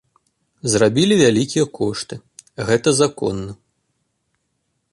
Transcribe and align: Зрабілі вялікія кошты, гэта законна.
Зрабілі 0.75 1.15
вялікія 1.23 1.65
кошты, 1.77 2.15
гэта 2.71 2.89
законна. 3.01 3.53